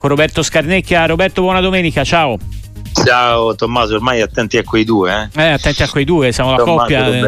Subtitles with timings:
[0.00, 1.06] con Roberto Scarnecchia.
[1.06, 2.38] Roberto, buona domenica, ciao.
[3.04, 5.28] Ciao Tommaso, ormai attenti a quei due.
[5.34, 7.02] Eh, eh attenti a quei due, siamo la coppia.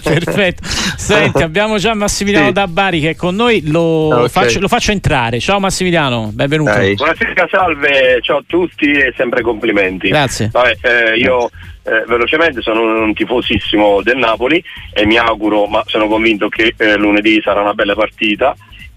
[0.00, 0.62] Perfetto.
[0.62, 2.52] Senti, abbiamo già Massimiliano sì.
[2.52, 4.28] da Bari che è con noi, lo, okay.
[4.28, 5.40] faccio, lo faccio, entrare.
[5.40, 6.70] Ciao Massimiliano, benvenuto.
[6.70, 6.94] Dai.
[6.94, 10.10] Buonasera, salve, ciao a tutti e sempre complimenti.
[10.10, 10.50] Grazie.
[10.52, 11.50] Vabbè, eh, io
[11.82, 14.62] eh, velocemente sono un tifosissimo del Napoli
[14.92, 18.54] e mi auguro, ma sono convinto che eh, lunedì sarà una bella partita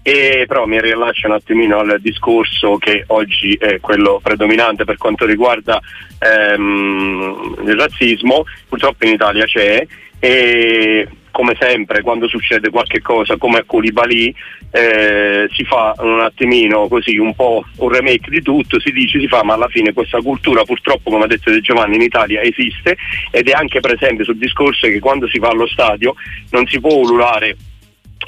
[0.08, 5.26] e però mi rilascio un attimino al discorso che oggi è quello predominante per quanto
[5.26, 5.78] riguarda
[6.18, 9.86] ehm, il razzismo, purtroppo in Italia c'è
[10.18, 14.34] e come sempre quando succede qualche cosa come a Koulibaly
[14.70, 19.28] eh, si fa un attimino così un po' un remake di tutto, si dice, si
[19.28, 22.96] fa, ma alla fine questa cultura purtroppo come ha detto De Giovanni in Italia esiste
[23.30, 26.14] ed è anche presente sul discorso che quando si va allo stadio
[26.48, 27.56] non si può ululare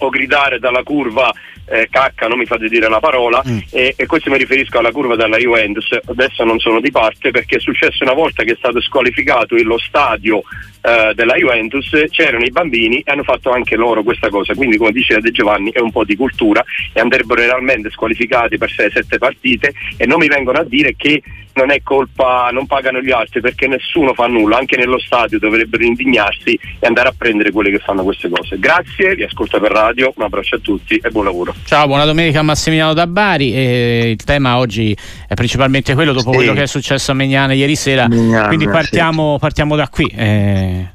[0.00, 1.32] o gridare dalla curva
[1.70, 3.59] eh, cacca, non mi fate dire la parola, mm.
[3.70, 5.96] e, e, questo mi riferisco alla curva della Juventus.
[6.04, 9.78] Adesso non sono di parte perché è successo una volta che è stato squalificato lo
[9.78, 10.43] stadio
[10.82, 14.54] eh, della Juventus, c'erano i bambini e hanno fatto anche loro questa cosa.
[14.54, 18.71] Quindi, come diceva De Giovanni, è un po' di cultura e andrebbero realmente squalificati per
[18.71, 21.23] 6-7 partite e non mi vengono a dire che
[21.54, 25.84] non è colpa, non pagano gli altri perché nessuno fa nulla, anche nello stadio dovrebbero
[25.84, 28.59] indignarsi e andare a prendere quelli che fanno queste cose.
[28.59, 31.55] Grazie, vi ascolto per radio, un abbraccio a tutti e buon lavoro.
[31.65, 33.55] Ciao, buona domenica a Massimiliano da Bari.
[33.55, 34.96] E il tema oggi
[35.27, 36.37] è principalmente quello dopo sì.
[36.37, 38.09] quello che è successo a Megnane ieri sera.
[38.09, 39.41] Mignane, Quindi partiamo, sì.
[39.41, 40.07] partiamo, da qui.
[40.15, 40.88] Eh,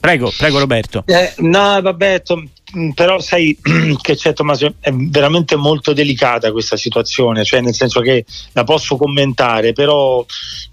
[0.00, 1.04] prego, prego Roberto.
[1.06, 2.48] Eh, no, vabbè, Tom,
[2.94, 3.56] però sai
[4.00, 8.96] che c'è Tommaso, è veramente molto delicata questa situazione, cioè nel senso che la posso
[8.96, 10.24] commentare, però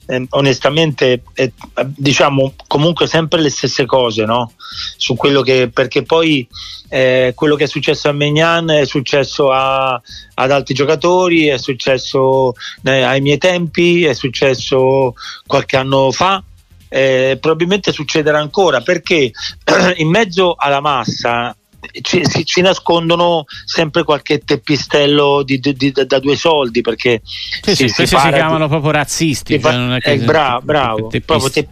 [0.08, 1.52] eh, onestamente è,
[1.86, 4.54] diciamo comunque sempre le stesse cose, no?
[4.98, 6.48] Su quello che, perché poi
[6.90, 9.94] eh, quello che è successo a Megnan è successo a,
[10.34, 15.14] ad altri giocatori, è successo eh, ai miei tempi, è successo
[15.46, 16.44] qualche anno fa.
[16.90, 19.32] Eh, probabilmente succederà ancora perché
[19.98, 21.56] in mezzo alla massa
[22.02, 27.76] ci, si, ci nascondono sempre qualche teppistello di, di, di, da due soldi perché sì,
[27.76, 31.50] si, sì, questi si chiamano proprio razzisti cioè non è che, eh, bravo, bravo proprio
[31.50, 31.68] te,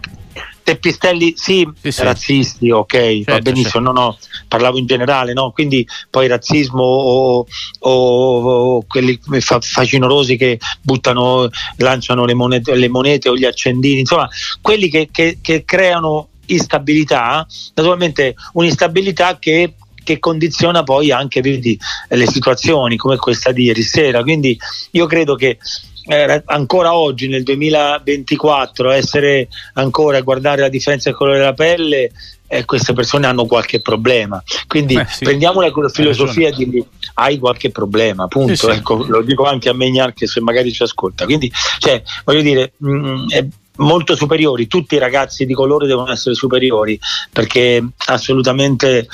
[0.64, 3.70] teppistelli sì, sì, sì, razzisti ok certo, va benissimo.
[3.72, 3.80] Certo.
[3.80, 4.18] no no
[4.48, 5.52] parlavo in generale no?
[5.52, 7.46] Quindi poi razzismo o,
[7.80, 14.02] o, o quelli fa, facinorosi che buttano lanciano le monete, le monete o gli accendini
[14.02, 14.30] insomma
[14.62, 19.74] quelli che, che, che creano instabilità naturalmente un'instabilità che
[20.14, 21.78] che condiziona poi anche vedi,
[22.10, 24.22] le situazioni come questa di ieri sera.
[24.22, 24.58] Quindi
[24.92, 25.58] io credo che
[26.06, 32.12] eh, ancora oggi nel 2024 essere ancora a guardare la differenza del colore della pelle
[32.48, 35.24] eh, queste persone hanno qualche problema quindi eh, sì.
[35.26, 36.84] prendiamola con la filosofia di
[37.14, 38.72] hai qualche problema punto sì, sì.
[38.72, 42.74] Ecco, lo dico anche a Megnar che se magari ci ascolta quindi cioè, voglio dire
[42.78, 43.46] mh, mm, è,
[43.78, 47.00] molto superiori, tutti i ragazzi di colore devono essere superiori
[47.32, 49.08] perché assolutamente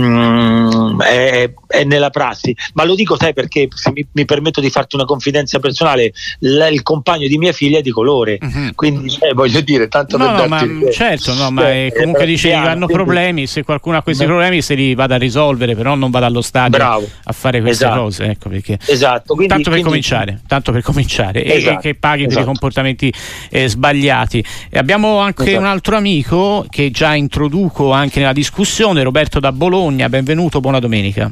[0.00, 2.54] mm, è, è, nella prassi.
[2.74, 6.66] Ma lo dico, sai perché, se mi, mi permetto di farti una confidenza personale, l-
[6.70, 8.74] il compagno di mia figlia è di colore, uh-huh.
[8.74, 12.26] quindi eh, voglio dire, tanto no, per no, darti, ma, certo, no, ma eh, comunque
[12.26, 15.94] dicevi che hanno problemi, se qualcuno ha questi problemi se li vada a risolvere, però
[15.94, 17.08] non vada allo stadio Bravo.
[17.24, 18.00] a fare queste esatto.
[18.00, 18.78] cose, ecco perché.
[18.86, 21.80] Esatto, quindi, tanto per quindi, cominciare, tanto per cominciare esatto, e, e, esatto.
[21.80, 22.34] che paghi esatto.
[22.34, 23.12] per i comportamenti
[23.50, 24.44] eh, sbagliati sbagliati.
[24.70, 25.58] E abbiamo anche esatto.
[25.58, 30.08] un altro amico che già introduco anche nella discussione, Roberto da Bologna.
[30.08, 31.30] Benvenuto, buona domenica.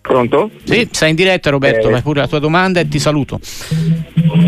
[0.00, 0.50] Pronto?
[0.64, 1.92] Sì, sei in diretta Roberto, eh.
[1.92, 3.40] fai pure la tua domanda e ti saluto.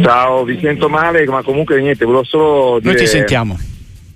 [0.03, 2.93] Ciao, vi sento male, ma comunque niente, volevo solo dire...
[2.93, 3.59] Noi ti sentiamo.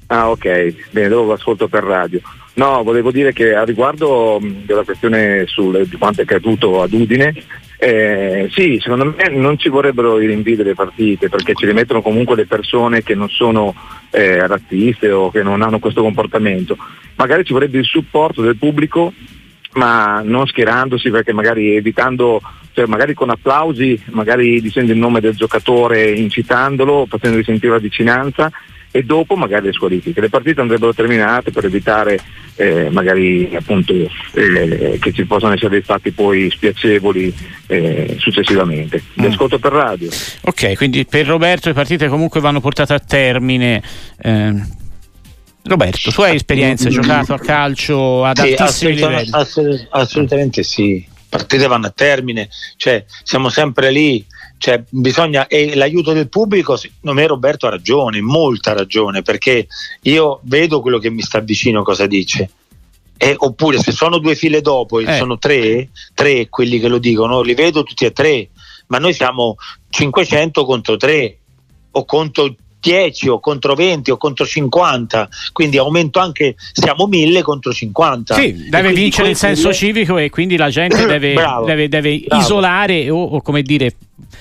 [0.07, 2.21] Ah ok, bene, dopo lo ascolto per radio.
[2.55, 7.35] No, volevo dire che a riguardo della questione sul, di quanto è accaduto ad Udine,
[7.79, 12.37] eh, sì, secondo me non ci vorrebbero i rinvii delle partite perché ci rimettono comunque
[12.37, 13.75] le persone che non sono
[14.11, 16.77] eh, razziste o che non hanno questo comportamento.
[17.17, 19.13] Magari ci vorrebbe il supporto del pubblico
[19.75, 22.41] ma non schierandosi perché magari evitando,
[22.73, 28.51] cioè magari con applausi, magari dicendo il nome del giocatore, incitandolo, facendogli sentire la vicinanza
[28.93, 30.21] e dopo magari le squalifiche.
[30.21, 32.21] Le partite andrebbero terminate per evitare
[32.57, 37.35] eh, magari appunto eh, che ci possano essere dei fatti poi spiacevoli
[37.67, 39.03] eh, successivamente.
[39.15, 39.31] Vi mm.
[39.31, 40.11] ascolto per radio.
[40.43, 43.83] Ok, quindi per Roberto le partite comunque vanno portate a termine.
[44.21, 44.81] Eh,
[45.65, 49.29] Roberto, tu hai esperienza, hai giocato a calcio ad sì, altissimi livelli?
[49.31, 54.25] Assolut- assolutamente sì, partite vanno a termine, cioè siamo sempre lì
[54.63, 59.67] cioè, bisogna, e l'aiuto del pubblico, secondo me Roberto ha ragione, molta ragione, perché
[60.03, 62.49] io vedo quello che mi sta vicino cosa dice.
[63.17, 65.17] E, oppure se sono due file dopo e eh.
[65.17, 68.51] sono tre, tre quelli che lo dicono, li vedo tutti e tre.
[68.87, 69.57] ma noi siamo
[69.91, 71.39] 500 contro 3
[71.91, 77.73] o contro 10 o contro 20 o contro 50, quindi aumento anche, siamo 1000 contro
[77.73, 78.35] 50.
[78.35, 79.75] Sì, deve vincere il senso mille...
[79.75, 82.43] civico e quindi la gente deve, bravo, deve, deve bravo.
[82.43, 83.95] isolare o, o, come dire...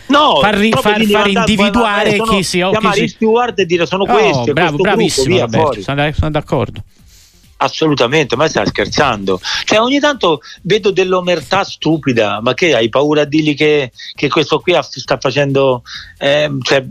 [0.08, 3.16] No, far, far, far individuare sono, chi si chiamare chi si...
[3.16, 6.84] steward e dire sono oh, questi bravo, bravissimo gruppo, sono, sono d'accordo
[7.62, 9.40] assolutamente, ma stai scherzando?
[9.66, 14.60] Cioè, ogni tanto vedo dell'omertà stupida, ma che hai paura a dirgli che, che questo
[14.60, 15.84] qui sta facendo,
[16.18, 16.84] eh, cioè,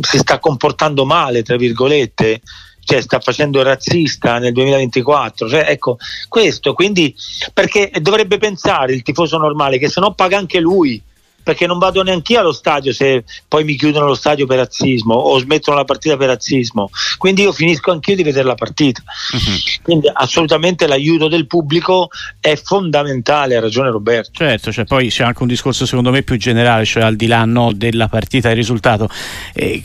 [0.00, 2.40] si sta comportando male, tra virgolette,
[2.84, 5.48] cioè sta facendo razzista nel 2024.
[5.48, 5.98] Cioè, ecco,
[6.28, 7.14] questo quindi
[7.52, 11.02] perché dovrebbe pensare il tifoso normale che se no paga anche lui
[11.42, 15.14] perché non vado neanche io allo stadio se poi mi chiudono lo stadio per razzismo
[15.14, 16.90] o smettono la partita per razzismo.
[17.18, 19.02] Quindi io finisco anch'io di vedere la partita.
[19.32, 19.82] Uh-huh.
[19.82, 22.08] Quindi assolutamente l'aiuto del pubblico
[22.40, 24.30] è fondamentale, ha ragione Roberto.
[24.32, 27.44] Certo, cioè poi c'è anche un discorso secondo me più generale, cioè al di là
[27.44, 29.08] no, della partita e risultato.
[29.52, 29.82] Eh,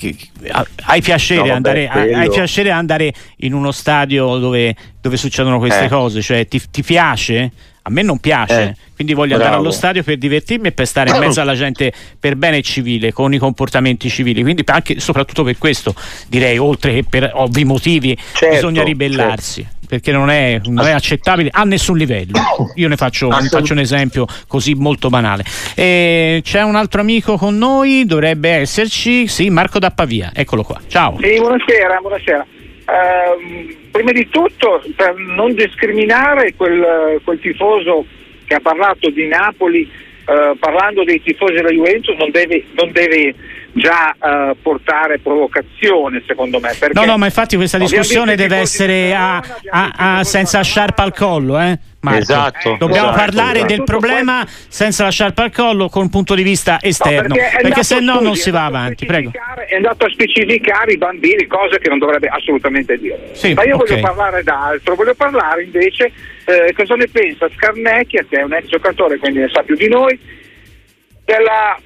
[0.86, 5.86] hai, piacere no, andare, hai, hai piacere andare in uno stadio dove, dove succedono queste
[5.86, 5.89] eh.
[5.89, 6.21] cose?
[6.21, 7.51] Cioè ti, ti piace?
[7.87, 9.43] A me non piace, eh, quindi voglio bravo.
[9.43, 13.13] andare allo stadio per divertirmi e per stare in mezzo alla gente per bene civile,
[13.13, 14.41] con i comportamenti civili.
[14.41, 15.95] Quindi anche soprattutto per questo
[16.27, 19.61] direi, oltre che per ovvi motivi, certo, bisogna ribellarsi.
[19.61, 19.75] Certo.
[19.87, 22.37] Perché non è, non è, accettabile a nessun livello.
[22.75, 25.45] Io ne faccio, ne faccio un esempio così molto banale.
[25.75, 30.31] E c'è un altro amico con noi, dovrebbe esserci, sì, Marco da Pavia.
[30.33, 30.77] Eccolo qua.
[30.87, 31.17] Ciao.
[31.21, 32.45] Sì, buonasera, buonasera.
[32.87, 38.05] Uh, prima di tutto per non discriminare quel, quel tifoso
[38.45, 43.33] che ha parlato di Napoli Uh, parlando dei tifosi della Juventus non deve, non deve
[43.77, 49.41] già uh, portare provocazione secondo me no no ma infatti questa discussione deve essere a,
[49.69, 51.79] a, a, senza sciarpa al collo eh?
[52.00, 52.19] Marco.
[52.19, 53.74] Esatto, Dobbiamo esatto, parlare esatto.
[53.74, 57.57] del problema senza la sciarpa al collo con un punto di vista esterno, no, perché,
[57.62, 59.06] perché se no non si va avanti.
[59.06, 59.31] Prego.
[59.68, 63.30] È andato a specificare i bambini, cose che non dovrebbe assolutamente dire.
[63.33, 63.88] Sì, Ma io okay.
[63.88, 66.12] voglio parlare d'altro, voglio parlare invece
[66.45, 69.89] eh, cosa ne pensa Scarnecchia, che è un ex giocatore, quindi ne sa più di
[69.89, 70.18] noi,
[71.25, 71.77] della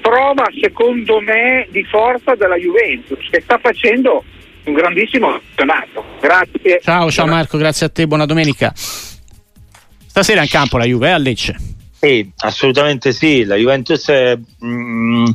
[0.00, 4.22] prova secondo me di forza della Juventus, che sta facendo
[4.64, 6.04] un grandissimo campionato.
[6.20, 6.80] Grazie.
[6.82, 8.72] Ciao, ciao Marco, grazie a te, buona domenica.
[8.74, 11.56] Stasera in campo la Juve è a Lecce.
[12.00, 13.44] Sì, assolutamente sì.
[13.44, 15.26] La Juventus è, mm,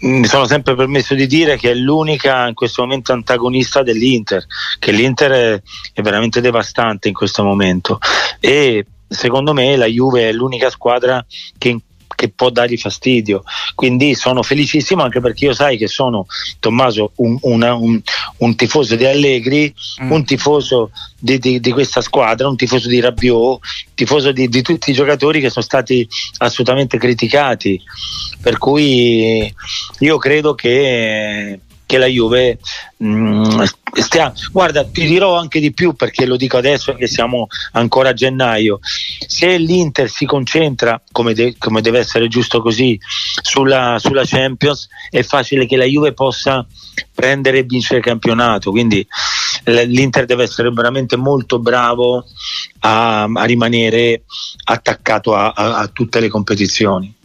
[0.00, 4.44] mi sono sempre permesso di dire che è l'unica in questo momento antagonista dell'Inter,
[4.78, 5.62] che l'Inter è,
[5.94, 7.98] è veramente devastante in questo momento
[8.40, 11.24] e secondo me la Juve è l'unica squadra
[11.56, 11.80] che in
[12.16, 13.44] che può dargli fastidio.
[13.76, 16.26] Quindi sono felicissimo anche perché io sai che sono
[16.58, 18.00] Tommaso un, una, un,
[18.38, 19.72] un tifoso di Allegri,
[20.02, 20.10] mm.
[20.10, 23.60] un tifoso di, di, di, questa squadra, un tifoso di Rabiot,
[23.94, 26.08] tifoso di, di, tutti i giocatori che sono stati
[26.38, 27.80] assolutamente criticati.
[28.40, 29.54] Per cui
[29.98, 32.58] io credo che che la Juve
[32.96, 33.62] mh,
[33.96, 38.10] mm, stia, guarda ti dirò anche di più perché lo dico adesso che siamo ancora
[38.10, 38.78] a gennaio.
[39.26, 42.98] Se l'Inter si concentra come, de- come deve essere giusto così
[43.42, 46.66] sulla, sulla, Champions è facile che la Juve possa
[47.14, 48.70] prendere e vincere il campionato.
[48.70, 49.06] Quindi
[49.64, 52.24] l'Inter deve essere veramente molto bravo
[52.80, 54.24] a, a rimanere
[54.64, 57.15] attaccato a, a, a tutte le competizioni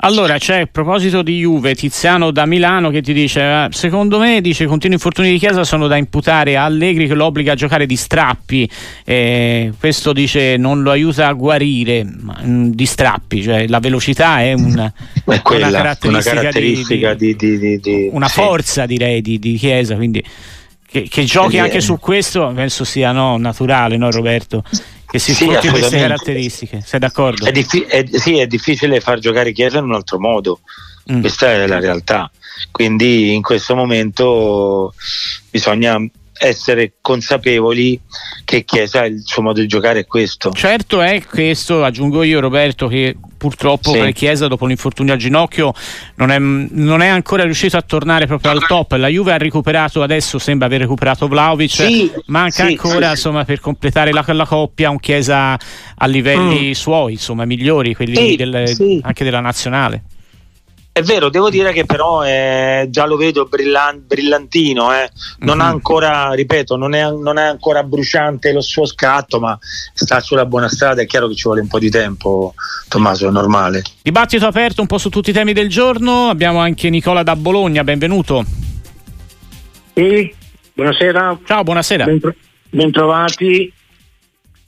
[0.00, 4.40] allora c'è a proposito di Juve Tiziano da Milano che ti dice eh, secondo me
[4.40, 7.86] dice continui infortuni di Chiesa sono da imputare a Allegri che lo obbliga a giocare
[7.86, 8.68] di strappi
[9.04, 13.80] eh, questo dice non lo aiuta a guarire ma, mh, mm, di strappi cioè la
[13.80, 14.92] velocità è una,
[15.24, 18.40] è quella, una caratteristica, una caratteristica di, di, di, di, una sì.
[18.40, 20.22] forza direi di, Chiesa quindi
[20.88, 24.62] che, che giochi anche su questo penso sia no, naturale no Roberto
[25.06, 26.82] che si sì, queste caratteristiche.
[26.84, 27.46] Sei d'accordo?
[27.46, 30.60] È, diffi- è, sì, è difficile far giocare Chiesa in un altro modo.
[31.10, 31.20] Mm.
[31.20, 32.30] Questa è la realtà.
[32.70, 34.94] Quindi in questo momento
[35.50, 35.98] bisogna
[36.38, 38.00] essere consapevoli
[38.44, 40.52] che Chiesa il suo modo di giocare è questo.
[40.52, 44.12] Certo è questo, aggiungo io Roberto, che purtroppo sì.
[44.12, 45.72] Chiesa dopo l'infortunio al ginocchio
[46.16, 48.92] non è, non è, ancora riuscito a tornare proprio al top.
[48.92, 53.60] La Juve ha recuperato adesso, sembra aver recuperato Vlaovic, sì, manca sì, ancora insomma, per
[53.60, 55.58] completare la, la, coppia un Chiesa
[55.96, 56.72] a livelli mm.
[56.72, 60.02] suoi, insomma migliori, quelli del, anche della nazionale.
[60.96, 65.10] È vero, devo dire che però è, già lo vedo brillan- brillantino, eh.
[65.40, 65.66] non mm-hmm.
[65.66, 69.58] ha ancora, ripeto, non è, non è, ancora bruciante lo suo scatto, ma
[69.92, 71.02] sta sulla buona strada.
[71.02, 72.54] È chiaro che ci vuole un po' di tempo,
[72.88, 73.82] Tommaso, è normale.
[74.00, 76.30] Dibattito aperto un po' su tutti i temi del giorno.
[76.30, 78.42] Abbiamo anche Nicola da Bologna, benvenuto.
[79.92, 80.34] Sì,
[80.72, 81.40] buonasera.
[81.44, 82.06] Ciao, buonasera.
[82.06, 82.34] Ben,
[82.70, 83.70] bentrovati.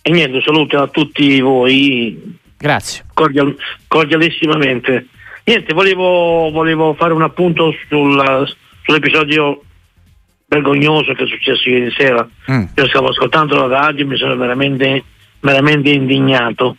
[0.02, 2.37] E niente, saluto a tutti voi.
[2.58, 3.06] Grazie.
[3.14, 3.56] Cordial,
[3.87, 5.06] cordialissimamente.
[5.49, 9.62] Niente, volevo, volevo, fare un appunto sul, sull'episodio
[10.47, 12.28] vergognoso che è successo ieri sera.
[12.50, 12.64] Mm.
[12.76, 15.05] Io stavo ascoltando la radio e mi sono veramente,
[15.40, 16.76] veramente indignato.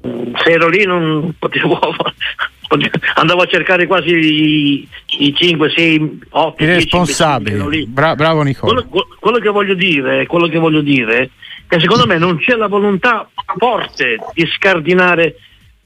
[0.00, 1.78] Se ero lì non potevo,
[3.14, 4.88] andavo a cercare quasi i,
[5.18, 7.86] i 5, 6, 8 i responsabili.
[7.86, 8.82] Bra- bravo Nicola.
[8.82, 11.28] Quello, quello, che voglio dire, quello che voglio dire è
[11.66, 15.36] che secondo me non c'è la volontà forte di scardinare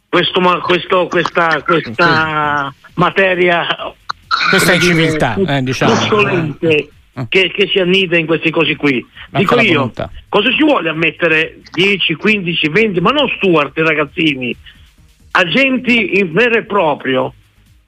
[0.08, 3.66] questo, questo, questa, questa materia
[4.50, 6.56] questa è civiltà eh, diciamo.
[6.60, 7.26] Eh.
[7.28, 9.04] Che, che, si annida in queste cose qui.
[9.30, 10.08] Ma Dico io, volontà.
[10.28, 14.54] cosa ci vuole a mettere 10, 15, 20, ma non Stuart ragazzini,
[15.32, 17.34] agenti in vero e proprio,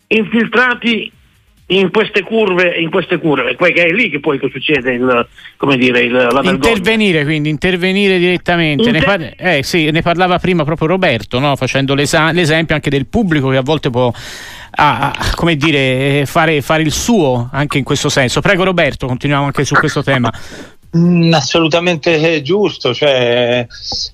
[0.08, 1.12] infiltrati
[1.70, 5.76] in queste curve, in queste curve, poi che è lì che poi succede il, come
[5.76, 8.88] dire, il, la Intervenire quindi, intervenire direttamente.
[8.88, 11.54] Inter- ne, par- eh, sì, ne, parlava prima proprio Roberto, no?
[11.56, 14.12] facendo l'esa- l'esempio anche del pubblico che a volte può
[14.72, 18.40] a, come dire, fare, fare il suo anche in questo senso.
[18.40, 20.30] Prego Roberto, continuiamo anche su questo tema.
[20.96, 23.64] Mm, assolutamente giusto, cioè,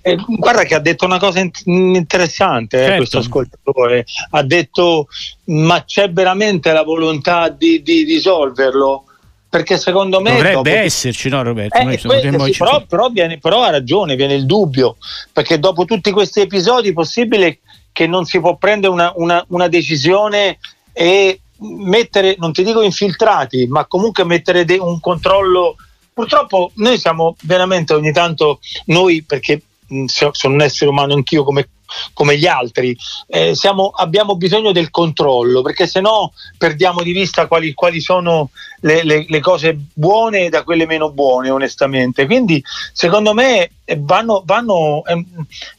[0.02, 2.96] eh, guarda che ha detto una cosa in- interessante eh, certo.
[2.96, 5.08] questo ascoltatore, ha detto
[5.44, 9.04] ma c'è veramente la volontà di, di risolverlo?
[9.48, 10.68] Perché secondo me dovrebbe dopo...
[10.68, 11.78] esserci, no Roberto?
[11.78, 14.96] Eh, que- sì, però, però, viene, però ha ragione, viene il dubbio,
[15.32, 19.68] perché dopo tutti questi episodi è possibile che non si può prendere una, una, una
[19.68, 20.58] decisione
[20.92, 25.76] e mettere, non ti dico infiltrati, ma comunque mettere de- un controllo
[26.16, 29.60] purtroppo noi siamo veramente ogni tanto noi perché
[30.06, 31.68] sono un essere umano anch'io come
[32.12, 32.96] come gli altri,
[33.28, 38.50] eh, siamo, abbiamo bisogno del controllo perché se no perdiamo di vista quali, quali sono
[38.80, 42.26] le, le, le, cose buone da quelle meno buone onestamente.
[42.26, 42.62] Quindi
[42.92, 45.24] secondo me eh, vanno, vanno, eh,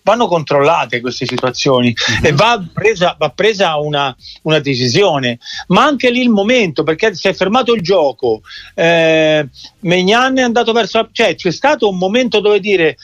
[0.02, 2.26] vanno controllate queste situazioni mm-hmm.
[2.26, 7.28] e va presa, va presa una, una, decisione, ma anche lì il momento perché si
[7.28, 8.42] è fermato il gioco,
[8.76, 9.48] eh,
[9.82, 12.98] Megnan è andato verso, cioè c'è stato un momento dove dire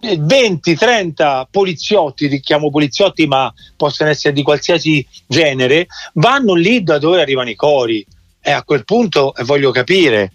[0.00, 7.20] 20-30 poliziotti, li chiamo poliziotti ma possono essere di qualsiasi genere, vanno lì da dove
[7.20, 8.06] arrivano i cori
[8.40, 10.32] e a quel punto eh, voglio capire.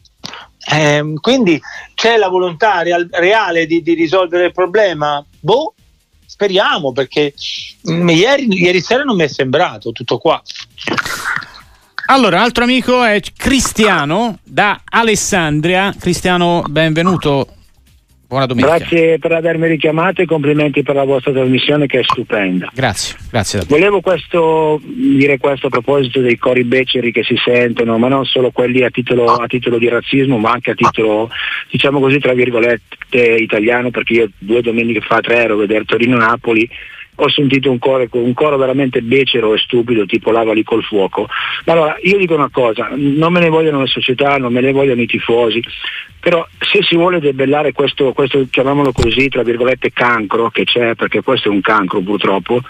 [0.65, 1.59] Eh, quindi
[1.93, 5.23] c'è la volontà real, reale di, di, risolvere il problema?
[5.39, 5.73] Boh,
[6.25, 7.33] speriamo perché
[7.81, 10.41] mh, mm, ieri, ieri sera non mi è sembrato tutto qua.
[12.07, 15.93] Allora, l'altro amico è Cristiano da Alessandria.
[15.97, 17.47] Cristiano, benvenuto
[18.33, 18.77] Buona domenica.
[18.77, 22.67] Grazie per avermi richiamato e complimenti per la vostra trasmissione che è stupenda.
[22.73, 23.61] Grazie, grazie.
[23.67, 28.49] Volevo questo, dire questo a proposito dei cori beceri che si sentono, ma non solo
[28.49, 31.29] quelli a titolo, a titolo di razzismo, ma anche a titolo,
[31.69, 36.67] diciamo così, tra virgolette, italiano, perché io due domeniche fa tre ero a vedere Torino-Napoli
[37.15, 41.27] ho sentito un coro, un coro, veramente becero e stupido, tipo lavali col fuoco.
[41.65, 44.71] Ma allora, io dico una cosa, non me ne vogliono le società, non me ne
[44.71, 45.63] vogliono i tifosi,
[46.19, 51.21] però se si vuole debellare questo, questo chiamiamolo così, tra virgolette, cancro che c'è, perché
[51.21, 52.61] questo è un cancro purtroppo,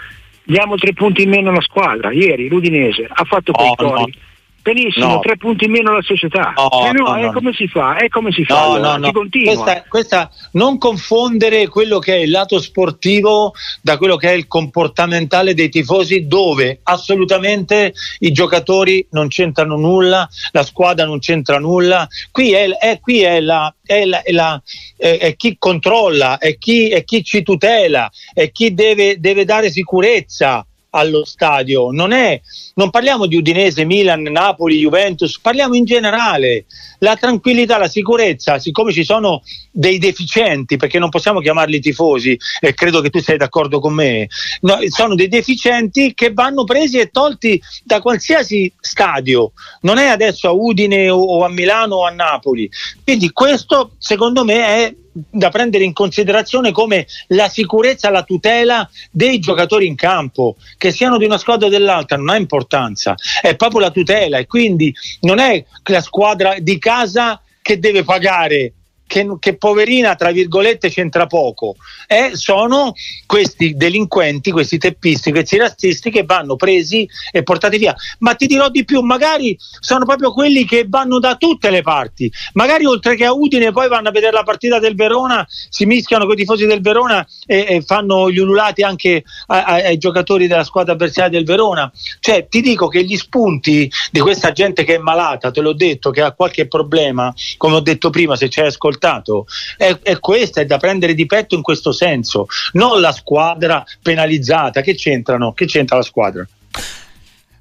[0.42, 2.12] diamo tre punti in meno alla squadra.
[2.12, 4.14] Ieri l'Udinese ha fatto quei oh, cori.
[4.16, 4.32] No
[4.64, 5.20] Benissimo, no.
[5.20, 6.54] tre punti in meno alla società.
[6.56, 7.32] No, eh no, no, no.
[7.32, 7.96] come si fa?
[7.96, 8.62] È come si fa?
[8.62, 9.12] Allora, no.
[9.12, 13.52] Questa, questa, non confondere quello che è il lato sportivo
[13.82, 20.26] da quello che è il comportamentale dei tifosi, dove assolutamente i giocatori non c'entrano nulla,
[20.52, 22.08] la squadra non c'entra nulla.
[22.30, 24.62] Qui è, è, qui è, la, è, la, è, la,
[24.96, 30.66] è chi controlla, è chi, è chi ci tutela, è chi deve, deve dare sicurezza
[30.94, 32.40] allo stadio, non, è,
[32.74, 36.66] non parliamo di Udinese, Milan, Napoli, Juventus, parliamo in generale.
[37.00, 42.72] La tranquillità, la sicurezza, siccome ci sono dei deficienti, perché non possiamo chiamarli tifosi, e
[42.74, 44.28] credo che tu sei d'accordo con me,
[44.60, 50.48] no, sono dei deficienti che vanno presi e tolti da qualsiasi stadio, non è adesso
[50.48, 52.70] a Udine o, o a Milano o a Napoli.
[53.02, 59.38] Quindi questo secondo me è da prendere in considerazione come la sicurezza, la tutela dei
[59.38, 63.80] giocatori in campo, che siano di una squadra o dell'altra, non ha importanza, è proprio
[63.80, 68.72] la tutela e quindi non è la squadra di casa che deve pagare
[69.06, 71.76] che, che, poverina, tra virgolette, c'entra poco.
[72.06, 72.94] Eh, sono
[73.26, 77.94] questi delinquenti, questi teppisti, questi razzisti che vanno presi e portati via.
[78.18, 82.30] Ma ti dirò di più, magari sono proprio quelli che vanno da tutte le parti.
[82.54, 86.24] Magari oltre che a Udine poi vanno a vedere la partita del Verona, si mischiano
[86.24, 90.46] con i tifosi del Verona e, e fanno gli ululati anche a, a, ai giocatori
[90.46, 91.90] della squadra avversaria del Verona.
[92.20, 96.10] Cioè, ti dico che gli spunti di questa gente che è malata, te l'ho detto,
[96.10, 99.46] che ha qualche problema, come ho detto prima, se hai ascoltato, ascoltato.
[99.76, 104.80] È, è questa, è da prendere di petto in questo senso, non la squadra penalizzata.
[104.80, 105.52] Che c'entrano?
[105.52, 106.46] Che c'entra la squadra?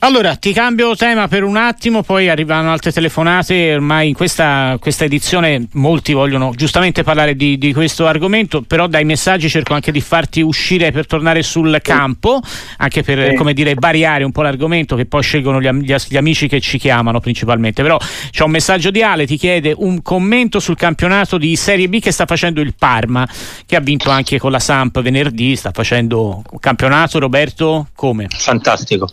[0.03, 3.75] Allora, ti cambio tema per un attimo, poi arrivano altre telefonate.
[3.75, 9.05] Ormai in questa, questa edizione molti vogliono giustamente parlare di, di, questo argomento, però dai
[9.05, 12.41] messaggi cerco anche di farti uscire per tornare sul campo,
[12.79, 13.35] anche per sì.
[13.35, 16.77] come dire variare un po' l'argomento che poi scelgono gli, gli, gli amici che ci
[16.77, 17.81] chiamano principalmente.
[17.81, 17.97] Però
[18.29, 22.11] c'è un messaggio di Ale, ti chiede un commento sul campionato di Serie B che
[22.11, 23.25] sta facendo il Parma,
[23.65, 28.27] che ha vinto anche con la Samp venerdì, sta facendo un campionato Roberto come?
[28.29, 29.07] Fantastico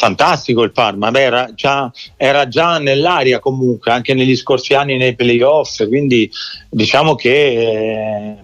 [0.00, 5.14] fantastico il Parma, Beh, era, già, era, già, nell'aria comunque anche negli scorsi anni nei
[5.14, 6.30] playoff, quindi
[6.70, 8.36] diciamo che eh,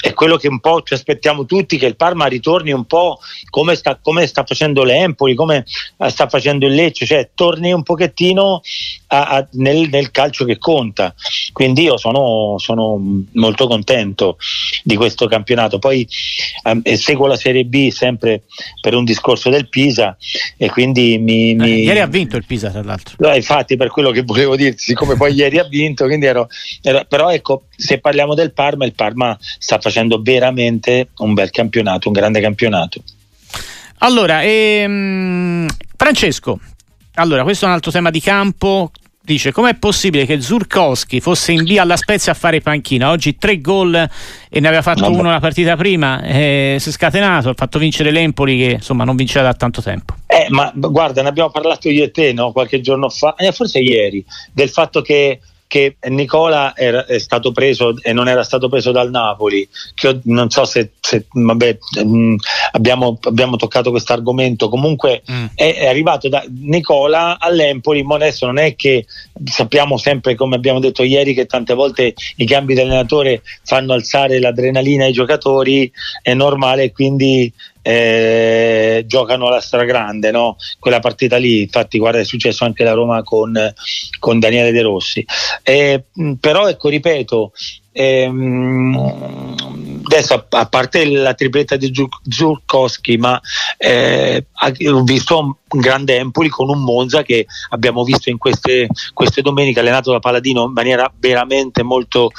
[0.00, 3.18] è quello che un po' ci aspettiamo tutti, che il Parma ritorni un po'
[3.50, 5.64] come sta, come sta facendo l'Empoli, come
[5.98, 8.60] eh, sta facendo il Lecce, cioè torni un pochettino
[9.12, 11.14] a, a, nel, nel, calcio che conta.
[11.52, 12.98] Quindi io sono, sono,
[13.32, 14.38] molto contento
[14.82, 15.78] di questo campionato.
[15.78, 16.08] Poi
[16.82, 18.42] eh, seguo la Serie B sempre
[18.80, 20.16] per un discorso del Pisa
[20.56, 21.54] e quindi mi...
[21.54, 21.82] mi...
[21.82, 23.16] Eh, ieri ha vinto il Pisa tra l'altro.
[23.18, 26.48] No, infatti per quello che volevo dirti, siccome poi ieri ha vinto, quindi ero,
[26.80, 32.08] ero, però ecco, se parliamo del Parma, il Parma sta facendo veramente un bel campionato,
[32.08, 33.02] un grande campionato.
[33.98, 36.58] Allora, ehm, Francesco,
[37.14, 38.90] allora questo è un altro tema di campo.
[39.24, 43.10] Dice com'è possibile che Zurkowski fosse in via alla Spezia a fare panchina?
[43.10, 45.14] Oggi tre gol e ne aveva fatto Vabbè.
[45.14, 49.14] uno la partita prima, eh, si è scatenato, ha fatto vincere l'Empoli che insomma non
[49.14, 50.14] vinceva da tanto tempo.
[50.26, 52.50] Eh, ma guarda, ne abbiamo parlato io e te no?
[52.50, 55.38] qualche giorno fa, eh, forse ieri, del fatto che
[55.72, 60.50] che Nicola era, è stato preso e non era stato preso dal Napoli, che non
[60.50, 62.34] so se, se vabbè, mh, mm,
[62.72, 65.46] abbiamo, abbiamo, toccato questo argomento, comunque mm.
[65.54, 69.06] è, è, arrivato da Nicola all'Empoli, ma adesso non è che
[69.46, 74.40] sappiamo sempre, come abbiamo detto ieri, che tante volte i cambi di allenatore fanno alzare
[74.40, 77.50] l'adrenalina ai giocatori, è normale, quindi
[77.82, 80.56] eh, giocano alla stragrande, no?
[80.78, 83.58] quella partita lì, infatti guarda è successo anche la Roma con,
[84.18, 85.24] con Daniele De Rossi.
[85.62, 86.04] Eh,
[86.40, 87.52] però ecco, ripeto,
[87.92, 89.54] ehm,
[90.04, 91.92] adesso a, parte la tripletta di
[92.28, 93.40] Zurkowski, ma
[93.78, 94.46] eh,
[94.88, 99.80] ho visto un grande Empoli con un Monza che abbiamo visto in queste, queste domeniche
[99.80, 102.30] allenato da Paladino in maniera veramente molto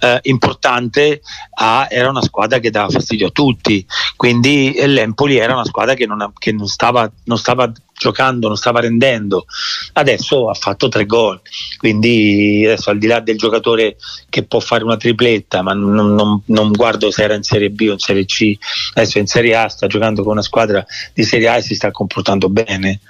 [0.00, 1.22] eh, importante.
[1.54, 3.84] Ah, era una squadra che dava fastidio a tutti,
[4.16, 8.80] quindi l'Empoli era una squadra che non, che non stava, non stava giocando, non stava
[8.80, 9.46] rendendo.
[9.92, 11.40] Adesso ha fatto tre gol,
[11.78, 13.96] quindi adesso al di là del giocatore
[14.28, 17.86] che può fare una tripletta, ma non, non, non, guardo se era in Serie B
[17.88, 18.52] o in Serie C,
[18.94, 21.90] adesso in Serie A sta giocando con una squadra di Serie A e si sta
[21.90, 23.00] comportando bene.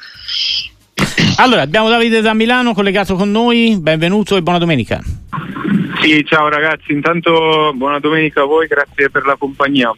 [1.37, 5.03] Allora, abbiamo Davide da Milano collegato con noi, benvenuto e buona domenica.
[6.01, 9.93] Sì, ciao ragazzi, intanto buona domenica a voi, grazie per la compagnia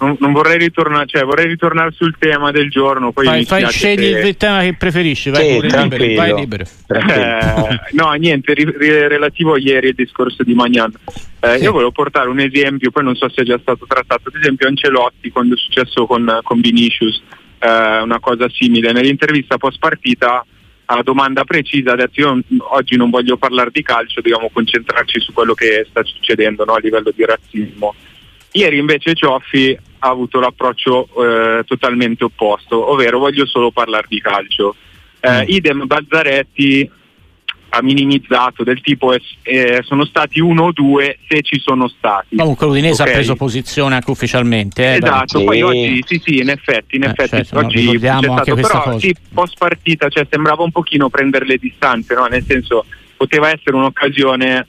[0.00, 3.12] non, non, vorrei ritornare, cioè vorrei ritornare sul tema del giorno.
[3.12, 4.28] Poi fai, fai scegli se...
[4.28, 6.64] il tema che preferisci, vai, sì, libero, vai libero.
[6.88, 10.92] Eh, no, niente, ri, ri, relativo a ieri il discorso di Magnan.
[11.40, 11.64] Eh, sì.
[11.64, 14.68] Io volevo portare un esempio, poi non so se è già stato trattato, ad esempio
[14.68, 17.22] Ancelotti quando è successo con, con Vinicius,
[17.58, 18.92] eh, una cosa simile.
[18.92, 20.44] Nell'intervista post partita
[20.86, 25.54] a domanda precisa, adesso io oggi non voglio parlare di calcio, dobbiamo concentrarci su quello
[25.54, 27.94] che sta succedendo no, a livello di razzismo.
[28.52, 34.74] Ieri invece Cioffi ha avuto l'approccio eh, totalmente opposto, ovvero voglio solo parlare di calcio.
[35.20, 35.44] Eh, mm.
[35.46, 36.90] Idem Bazzaretti
[37.72, 42.36] ha minimizzato del tipo eh, sono stati uno o due se ci sono stati.
[42.36, 43.12] Comunque l'Udinese okay.
[43.12, 44.84] ha preso posizione anche ufficialmente.
[44.84, 45.44] Eh, esatto, sì.
[45.44, 48.98] poi oggi sì sì in effetti, in eh, effetti certo, oggi c'è stato, però cosa.
[48.98, 52.26] sì, post partita cioè, sembrava un pochino prendere le distanze, no?
[52.26, 52.84] nel senso
[53.16, 54.66] poteva essere un'occasione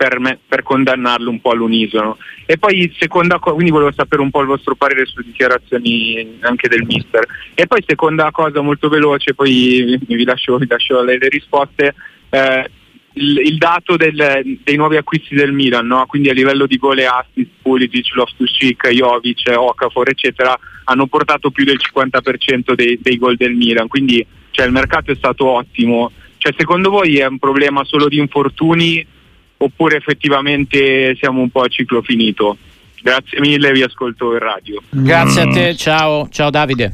[0.00, 2.16] per, me, per, condannarlo un po' all'unisono.
[2.46, 6.68] E poi seconda cosa, quindi volevo sapere un po' il vostro parere sulle dichiarazioni anche
[6.68, 7.26] del mister.
[7.52, 11.94] E poi seconda cosa molto veloce, poi vi lascio, vi lascio le, le, risposte.
[12.30, 12.70] Eh,
[13.12, 16.06] il, il, dato del, dei nuovi acquisti del Milan, no?
[16.06, 21.64] quindi a livello di gol e assist, Pulisic, Loftus-Cheek, Jovic, Okafor, eccetera, hanno portato più
[21.64, 26.10] del 50% dei, dei gol del Milan, quindi cioè, il mercato è stato ottimo.
[26.38, 29.18] Cioè, secondo voi è un problema solo di infortuni
[29.62, 32.56] oppure effettivamente siamo un po' a ciclo finito.
[33.02, 34.82] Grazie mille, vi ascolto in radio.
[34.88, 36.92] Grazie a te, ciao, ciao Davide.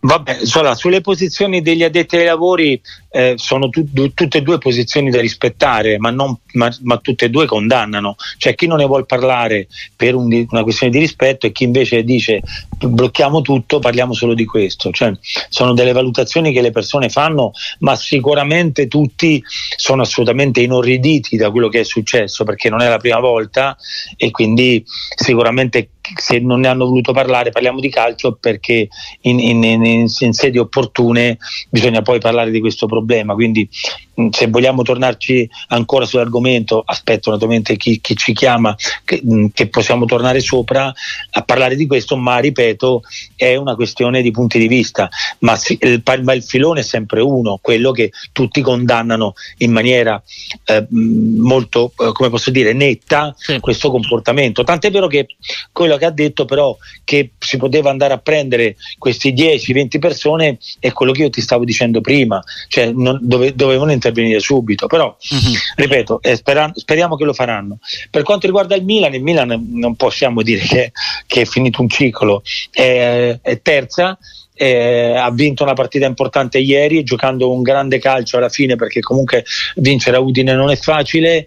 [0.00, 0.38] Vabbè,
[0.74, 2.80] sulle posizioni degli addetti ai lavori
[3.14, 7.26] eh, sono tu, du, tutte e due posizioni da rispettare, ma, non, ma, ma, tutte
[7.26, 8.16] e due condannano.
[8.38, 12.02] C'è chi non ne vuole parlare per un, una questione di rispetto e chi invece
[12.02, 12.42] dice
[12.76, 14.90] blocchiamo tutto, parliamo solo di questo.
[14.90, 15.12] Cioè,
[15.48, 19.40] sono delle valutazioni che le persone fanno, ma sicuramente tutti
[19.76, 23.76] sono assolutamente inorriditi da quello che è successo perché non è la prima volta
[24.16, 28.88] e quindi sicuramente se non ne hanno voluto parlare parliamo di calcio perché
[29.22, 31.38] in, in, in, in sedi opportune
[31.70, 33.03] bisogna poi parlare di questo problema.
[33.34, 33.68] Quindi
[34.13, 38.74] mm, se vogliamo tornarci ancora sull'argomento, aspetto naturalmente chi, chi ci chiama,
[39.04, 39.22] che,
[39.52, 40.92] che, possiamo tornare sopra
[41.30, 43.02] a parlare di questo, ma ripeto,
[43.34, 45.08] è una questione di punti di vista,
[45.40, 50.22] ma, il, ma il filone è sempre uno, quello che tutti condannano in maniera
[50.66, 53.58] eh, molto, eh, come posso dire, netta sì.
[53.60, 54.62] questo comportamento.
[54.62, 55.26] Tant'è vero che
[55.72, 60.92] quello che ha detto però che si poteva andare a prendere questi 10-20 persone è
[60.92, 65.52] quello che io ti stavo dicendo prima, cioè non, dove, dovevano intervenire subito, però uh-huh.
[65.76, 67.78] ripeto, eh, spera, speriamo che lo faranno.
[68.10, 70.92] Per quanto riguarda il Milan, il Milan non possiamo dire che,
[71.26, 74.18] che è finito un ciclo, è, è terza,
[74.56, 79.44] eh, ha vinto una partita importante ieri giocando un grande calcio alla fine perché comunque
[79.76, 81.44] vincere a Udine non è facile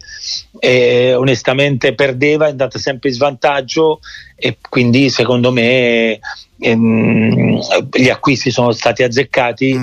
[0.58, 4.00] e onestamente perdeva è andata sempre in svantaggio
[4.36, 6.20] e quindi secondo me
[6.58, 7.60] ehm,
[7.92, 9.82] gli acquisti sono stati azzeccati mm.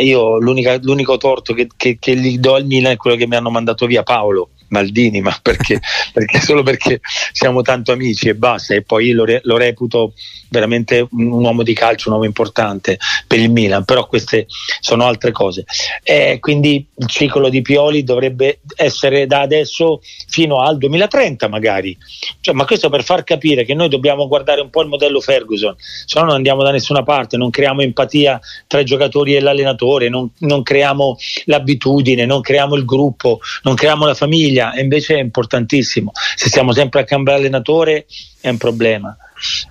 [0.00, 3.50] Io l'unico torto che, che, che gli do al Milan è quello che mi hanno
[3.50, 5.80] mandato via Paolo Maldini, ma perché,
[6.12, 7.00] perché, solo perché
[7.32, 8.74] siamo tanto amici e basta.
[8.74, 10.14] E poi lo, re, lo, reputo
[10.48, 14.46] veramente un uomo di calcio, un uomo importante per il Milan, però queste
[14.80, 15.64] sono altre cose.
[16.02, 21.96] Eh, quindi il ciclo di Pioli dovrebbe essere da adesso fino al 2030 magari.
[22.40, 25.74] Cioè, ma questo per far capire che noi dobbiamo guardare un po' il modello Ferguson,
[25.78, 30.08] se no non andiamo da nessuna parte, non creiamo empatia tra i giocatori e l'allenatore,
[30.08, 35.16] non, non creiamo l'abitudine, non creiamo il gruppo, non creiamo la famiglia famiglia e invece
[35.16, 36.10] è importantissimo.
[36.14, 38.06] Se stiamo sempre a cambiare allenatore
[38.40, 39.16] è un problema.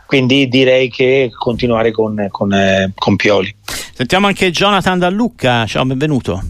[0.06, 3.54] Quindi direi che continuare con, con, eh, con Pioli.
[3.65, 6.41] Sentiamo anche Jonathan da Lucca, ciao, benvenuto.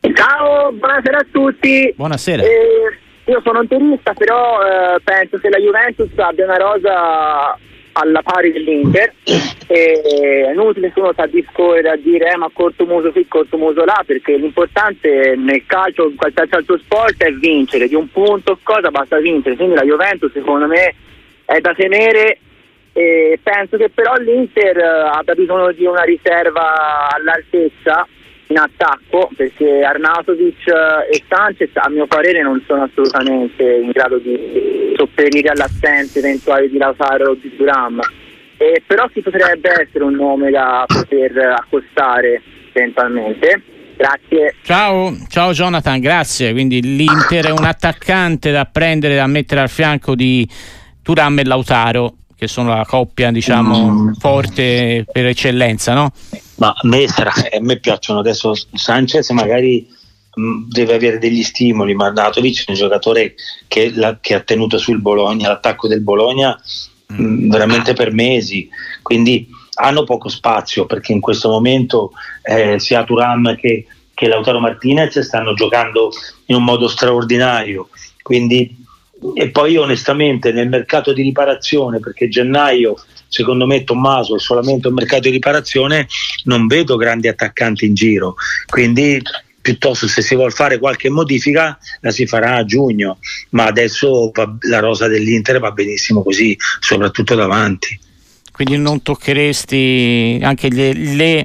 [0.00, 1.92] Ciao, buonasera a tutti.
[1.96, 2.42] Buonasera.
[2.42, 7.58] Eh, io sono interista, però eh, penso che la Juventus abbia una rosa
[8.00, 9.12] alla pari dell'Inter
[9.66, 13.58] è inutile che uno sta a discorrere a dire eh, ma corto muso qui, corto
[13.58, 18.58] muso là perché l'importante nel calcio, in qualsiasi altro sport è vincere di un punto
[18.62, 19.56] cosa basta vincere?
[19.56, 20.94] Quindi la Juventus secondo me
[21.44, 22.38] è da tenere
[22.92, 28.06] e penso che però l'Inter eh, abbia bisogno di una riserva all'altezza
[28.48, 34.18] in attacco perché Arnautovic eh, e Sanchez a mio parere non sono assolutamente in grado
[34.18, 38.00] di sopperire all'assenza eventuale di Lautaro o di Duram
[38.56, 43.62] eh, però ci potrebbe essere un nome da poter accostare eventualmente
[43.98, 44.54] Grazie.
[44.62, 46.52] Ciao, ciao Jonathan, grazie.
[46.52, 50.48] Quindi l'Inter è un attaccante da prendere, da mettere al fianco di
[51.02, 54.12] Turam e Lautaro, che sono la coppia, diciamo, mm.
[54.12, 56.12] forte per eccellenza, no?
[56.56, 59.84] Ma a me, sarà, a me piacciono adesso Sanchez, magari
[60.38, 63.34] mm, deve avere degli stimoli, ma Natovic è un giocatore
[63.66, 66.56] che, la, che ha tenuto sul Bologna, l'attacco del Bologna
[67.08, 68.68] mh, mm, veramente per mesi,
[69.02, 69.48] quindi
[69.80, 75.54] hanno poco spazio perché in questo momento eh, sia Turam che, che Lautaro Martinez stanno
[75.54, 76.12] giocando
[76.46, 77.88] in un modo straordinario,
[78.22, 78.77] quindi
[79.34, 82.96] e poi onestamente nel mercato di riparazione, perché gennaio
[83.28, 86.08] secondo me Tommaso è solamente un mercato di riparazione,
[86.44, 89.20] non vedo grandi attaccanti in giro, quindi
[89.60, 93.18] piuttosto se si vuole fare qualche modifica la si farà a giugno,
[93.50, 97.98] ma adesso la rosa dell'Inter va benissimo così, soprattutto davanti.
[98.50, 101.44] Quindi non toccheresti anche le, le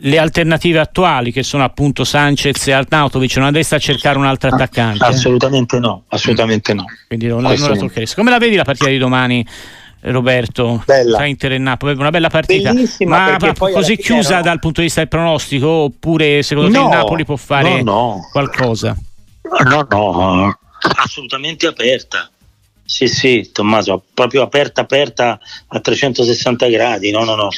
[0.00, 4.50] le alternative attuali che sono appunto Sanchez e Arnautovic non andresti a cercare un altro
[4.50, 5.04] attaccante?
[5.04, 6.84] Assolutamente no, assolutamente no.
[7.06, 8.14] Quindi non, non la toccheresti.
[8.14, 9.46] Come la vedi la partita di domani?
[10.00, 11.16] Roberto bella.
[11.16, 14.42] tra Inter e Napoli una bella partita Bellissima, ma, così chiusa era...
[14.42, 17.92] dal punto di vista del pronostico oppure secondo no, te il Napoli può fare no,
[17.92, 18.28] no.
[18.30, 18.96] qualcosa
[19.68, 20.58] no no
[21.02, 22.30] assolutamente aperta
[22.88, 27.48] sì sì Tommaso proprio aperta aperta a 360 gradi no no no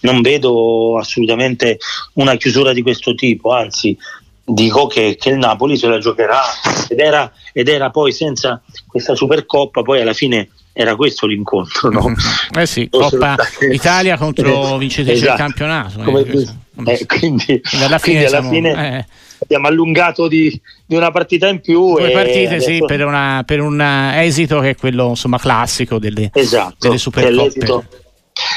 [0.00, 1.78] non vedo assolutamente
[2.14, 3.96] una chiusura di questo tipo anzi
[4.44, 6.40] dico che, che il Napoli se la giocherà
[6.88, 12.14] ed era, ed era poi senza questa Supercoppa poi alla fine era questo l'incontro, no?
[12.58, 13.36] Eh sì, Coppa
[13.70, 15.30] Italia contro vincitrice esatto.
[15.30, 16.00] del campionato.
[16.00, 19.06] Eh, Come, eh, quindi, alla fine, quindi alla fine eh.
[19.42, 21.96] Abbiamo allungato di, di, una partita in più.
[21.96, 22.70] Due partite, adesso...
[22.70, 28.00] sì, per, una, per, un esito che è quello insomma, classico delle, esatto, delle Supercoppe.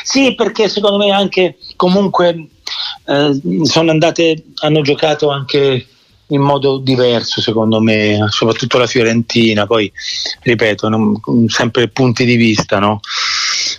[0.03, 2.47] Sì, perché secondo me anche comunque
[3.05, 5.87] eh, sono andate, hanno giocato anche
[6.29, 9.91] in modo diverso secondo me, soprattutto la Fiorentina, poi
[10.41, 12.99] ripeto, non, sempre punti di vista, no?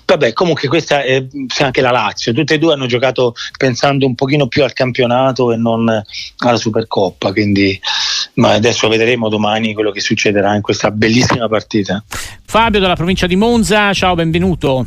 [0.07, 1.27] Vabbè, comunque questa è
[1.59, 5.57] anche la Lazio, tutte e due hanno giocato pensando un pochino più al campionato e
[5.57, 7.79] non alla Supercoppa, quindi
[8.35, 12.05] ma adesso vedremo domani quello che succederà in questa bellissima partita.
[12.45, 14.85] Fabio dalla provincia di Monza, ciao, benvenuto.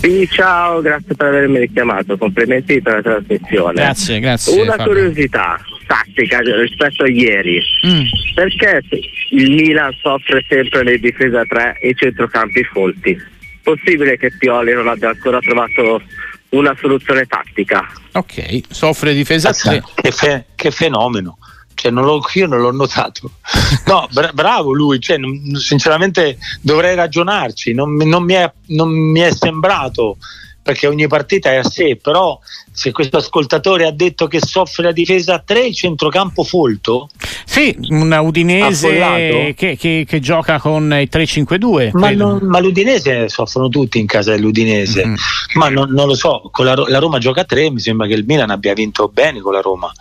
[0.00, 3.74] Sì, ciao, grazie per avermi richiamato, complimenti per la trasmissione.
[3.74, 4.60] Grazie, grazie.
[4.60, 4.92] Una Fabio.
[4.92, 8.02] curiosità tattica rispetto a ieri, mm.
[8.34, 8.82] perché
[9.30, 13.32] il Milan soffre sempre le difese a tre e i centrocampi folti?
[13.64, 16.02] Possibile che Pioli non abbia ancora trovato
[16.50, 17.90] una soluzione tattica?
[18.12, 19.82] Ok, soffre difesa a tre.
[19.94, 21.38] Che, fe- che fenomeno.
[21.74, 23.30] Cioè, non lo, io non l'ho notato.
[23.86, 29.20] No, bra- bravo lui, cioè, non, sinceramente dovrei ragionarci, non, non, mi è, non, mi
[29.20, 30.16] è, sembrato
[30.64, 32.40] perché ogni partita è a sé, però
[32.72, 37.10] se questo ascoltatore ha detto che soffre la difesa a 3, il centrocampo folto?
[37.44, 41.90] Sì, una Udinese che, che, che, gioca con il 3-5-2.
[41.92, 45.14] Ma, non, ma, l'Udinese soffrono tutti in casa dell'Udinese, mm-hmm.
[45.56, 48.24] ma non, non, lo so, la, la Roma gioca a 3, mi sembra che il
[48.26, 49.92] Milan abbia vinto bene con la Roma.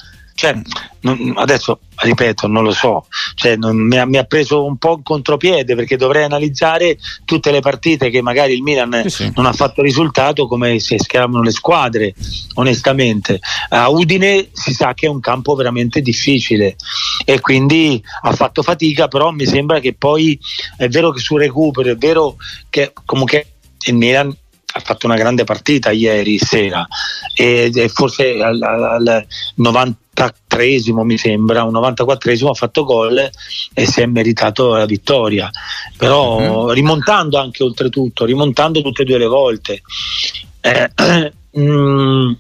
[0.44, 0.62] Cioè,
[1.04, 4.96] non, adesso ripeto, non lo so, cioè, non, mi, ha, mi, ha, preso un po'
[4.98, 9.32] in contropiede perché dovrei analizzare tutte le partite che magari il Milan sì, sì.
[9.36, 12.14] non ha fatto risultato come si schieravano le squadre,
[12.56, 13.40] onestamente.
[13.70, 16.76] A Udine si sa che è un campo veramente difficile
[17.24, 20.38] e quindi ha fatto fatica, però mi sembra che poi
[20.76, 22.36] è vero che sul recupero, è vero
[22.70, 23.48] che comunque
[23.86, 24.36] il Milan
[24.76, 26.86] ha fatto una grande partita ieri sera.
[27.36, 29.26] E, e forse al, al
[29.58, 33.30] 93esimo mi sembra, un 94esimo ha fatto gol
[33.74, 35.50] e si è meritato la vittoria.
[35.98, 36.70] Però uh-huh.
[36.72, 39.82] rimontando anche oltretutto rimontando tutte e due le volte
[40.64, 40.90] eh,
[41.60, 42.32] mm,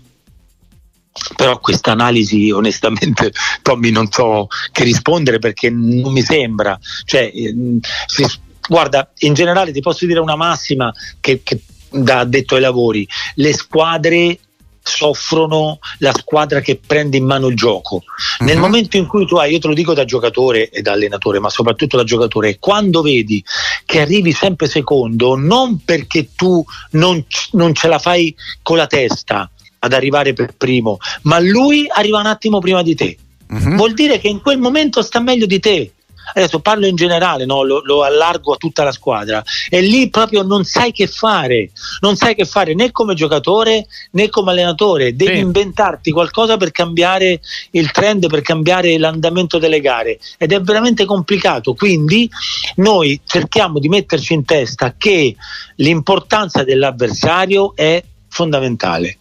[1.36, 6.80] però questa analisi onestamente Tommy non so che rispondere perché non mi sembra.
[7.06, 8.26] Cioè, mm, si,
[8.67, 11.60] guarda in generale ti posso dire una massima che, che
[11.93, 14.39] da addetto ai lavori, le squadre
[14.84, 17.95] soffrono la squadra che prende in mano il gioco.
[17.95, 18.45] Uh-huh.
[18.45, 21.39] Nel momento in cui tu hai, io te lo dico da giocatore e da allenatore,
[21.39, 23.43] ma soprattutto da giocatore, quando vedi
[23.86, 29.49] che arrivi sempre secondo, non perché tu non, non ce la fai con la testa
[29.79, 33.17] ad arrivare per primo, ma lui arriva un attimo prima di te.
[33.49, 33.75] Uh-huh.
[33.75, 35.91] Vuol dire che in quel momento sta meglio di te
[36.33, 37.63] adesso parlo in generale, no?
[37.63, 42.15] lo, lo, allargo a tutta la squadra, e lì proprio non sai che fare, non
[42.15, 45.41] sai che fare né come giocatore né come allenatore, devi sì.
[45.41, 47.39] inventarti qualcosa per cambiare
[47.71, 52.29] il trend, per cambiare l'andamento delle gare ed è veramente complicato, quindi
[52.75, 55.36] noi cerchiamo di metterci in testa che
[55.77, 59.17] l'importanza dell'avversario è fondamentale.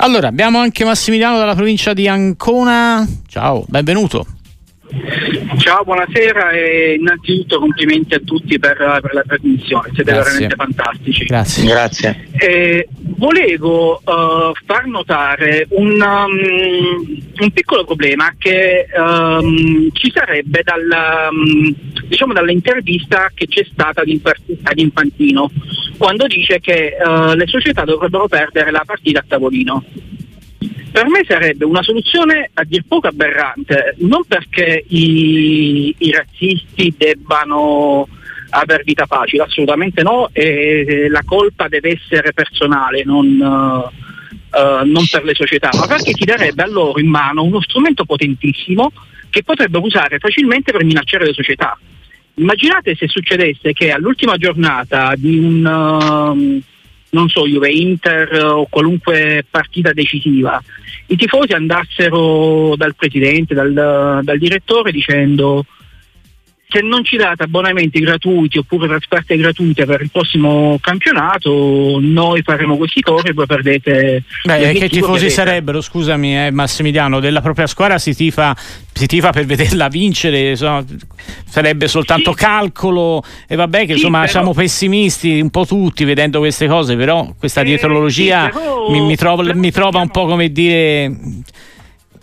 [0.00, 3.04] Allora, abbiamo anche Massimiliano dalla provincia di Ancona.
[3.26, 4.37] Ciao, benvenuto.
[5.58, 10.22] Ciao, buonasera e innanzitutto complimenti a tutti per, per la trasmissione, siete Grazie.
[10.22, 11.24] veramente fantastici.
[11.24, 11.68] Grazie.
[11.68, 12.28] Grazie.
[12.32, 20.88] Eh, volevo uh, far notare un, um, un, piccolo problema che um, ci sarebbe dal,
[21.30, 21.74] um,
[22.06, 24.08] diciamo dall'intervista che c'è stata ad,
[24.62, 25.50] ad Infantino,
[25.98, 29.84] quando dice che uh, le società dovrebbero perdere la partita a tavolino
[30.98, 38.08] per me sarebbe una soluzione a dir poco aberrante, non perché i, i razzisti debbano
[38.50, 45.22] aver vita facile, assolutamente no, e la colpa deve essere personale, non, uh, non per
[45.22, 48.90] le società, ma perché ti darebbe a loro in mano uno strumento potentissimo
[49.30, 51.78] che potrebbero usare facilmente per minacciare le società.
[52.34, 56.60] Immaginate se succedesse che all'ultima giornata di un...
[56.64, 56.76] Uh,
[57.10, 60.62] non so, Juve Inter o qualunque partita decisiva,
[61.06, 65.64] i tifosi andassero dal presidente, dal, dal direttore dicendo
[66.70, 72.76] se non ci date abbonamenti gratuiti oppure trasferte gratuite per il prossimo campionato, noi faremo
[72.76, 74.22] questi tori e voi perdete.
[74.44, 78.54] Beh, che tifosi che sarebbero, scusami, eh, Massimiliano, della propria squadra si tifa,
[78.92, 80.84] si tifa per vederla vincere, insomma,
[81.46, 82.36] sarebbe soltanto sì.
[82.36, 84.30] calcolo e vabbè che sì, insomma però...
[84.30, 88.90] siamo pessimisti un po' tutti vedendo queste cose, però questa dietrologia eh, sì, però...
[88.90, 91.16] mi, mi, trova, mi trova un po' come dire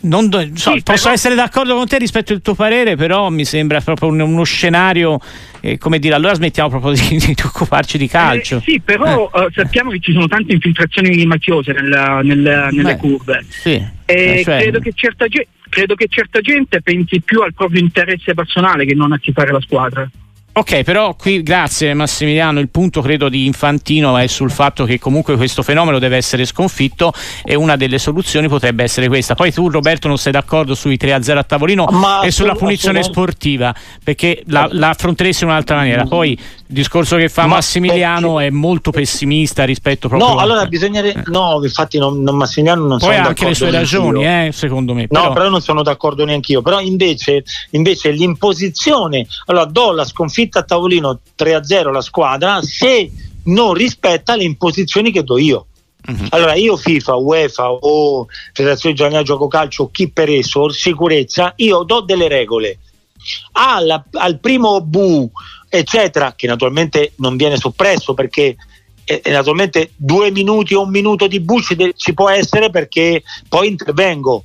[0.08, 1.14] non, so, sì, posso però...
[1.14, 5.20] essere d'accordo con te rispetto al tuo parere, però mi sembra proprio un, uno scenario,
[5.62, 8.58] eh, come dire, allora smettiamo proprio di, di occuparci di calcio.
[8.58, 9.40] Eh, sì, però eh.
[9.40, 13.46] uh, sappiamo che ci sono tante infiltrazioni mafiose nella, nella, nelle Beh, curve.
[13.48, 13.72] Sì,
[14.06, 14.62] e eh, cioè...
[14.62, 15.26] credo, che certa,
[15.70, 19.52] credo che certa gente pensi più al proprio interesse personale che non a chi fare
[19.52, 20.10] la squadra.
[20.58, 25.36] Ok, però qui grazie Massimiliano, il punto credo di Infantino è sul fatto che comunque
[25.36, 27.12] questo fenomeno deve essere sconfitto
[27.44, 29.36] e una delle soluzioni potrebbe essere questa.
[29.36, 33.76] Poi tu Roberto non sei d'accordo sui 3-0 a tavolino Ma e sulla punizione sportiva
[34.02, 36.06] perché la, la affronteresti in un'altra maniera.
[36.06, 38.48] Poi il discorso che fa Ma Massimiliano perché...
[38.48, 40.42] è molto pessimista rispetto proprio No, a...
[40.42, 41.24] allora bisognerebbe eh.
[41.32, 45.08] no, infatti non, non Massimiliano non Poi ha anche le sue ragioni, eh, secondo me.
[45.08, 45.22] Però...
[45.22, 50.44] No, però non sono d'accordo neanche io, però invece, invece l'imposizione, allora do la sconfitta
[50.46, 53.12] sconfitta a tavolino 3-0 la squadra, se
[53.46, 55.68] non rispetta le imposizioni che do io.
[56.08, 56.28] Uh-huh.
[56.30, 62.02] Allora io FIFA, UEFA o Federazione Giovanile Gioco Calcio, chi per esso, sicurezza, io do
[62.02, 62.80] delle regole.
[63.54, 65.30] Alla, al primo bu,
[65.68, 68.56] eccetera, che naturalmente non viene soppresso perché
[69.08, 72.70] e, e naturalmente due minuti o un minuto di bu ci, de- ci può essere
[72.70, 74.44] perché poi intervengo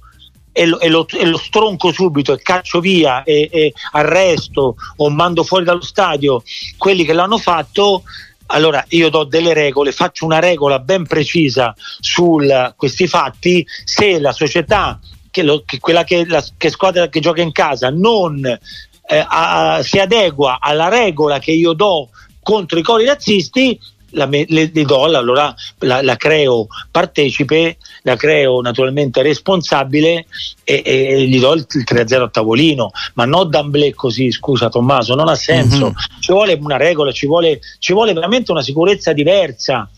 [0.61, 5.09] e lo, e, lo, e lo, stronco subito e caccio via e, e, arresto o
[5.09, 6.43] mando fuori dallo stadio
[6.77, 8.03] quelli che l'hanno fatto
[8.49, 12.39] allora io do delle regole, faccio una regola ben precisa su
[12.77, 14.99] questi fatti, se la società,
[15.31, 19.81] che lo, che quella che, la, che squadra che gioca in casa non eh, a,
[19.85, 22.09] si adegua alla regola che io do
[22.43, 23.79] contro i cori razzisti,
[24.11, 30.27] la, le, le do, allora la, la, creo partecipe, la creo naturalmente responsabile
[30.65, 35.15] e, e gli do il, il 3-0 a tavolino, ma non d'amblè così, scusa Tommaso,
[35.15, 36.21] non ha senso, mm-hmm.
[36.21, 39.89] ci vuole una regola, ci vuole, ci vuole veramente una sicurezza diversa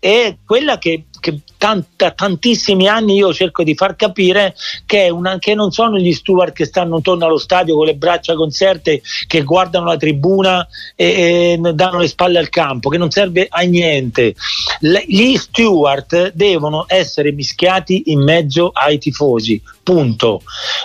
[0.00, 4.54] è quella che, che da tantissimi anni io cerco di far capire
[4.86, 8.34] che, una, che, non sono gli steward che stanno intorno allo stadio con le braccia
[8.34, 13.46] concerte che guardano la tribuna e, e danno le spalle al campo, che non serve
[13.50, 14.34] a niente.
[14.80, 20.40] Le, gli steward devono essere mischiati in mezzo ai tifosi, punto.